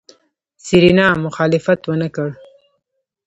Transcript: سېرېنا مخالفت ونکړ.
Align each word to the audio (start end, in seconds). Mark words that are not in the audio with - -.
سېرېنا 0.65 1.07
مخالفت 1.25 1.79
ونکړ. 1.91 2.29